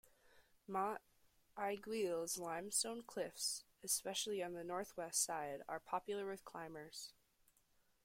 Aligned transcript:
Mont 0.67 0.97
Aiguille's 1.55 2.39
limestone 2.39 3.03
cliffs, 3.03 3.65
especially 3.83 4.41
on 4.43 4.53
the 4.53 4.63
northwest 4.63 5.23
side, 5.23 5.61
are 5.69 5.79
popular 5.79 6.25
with 6.27 6.43
climbers. 6.43 7.13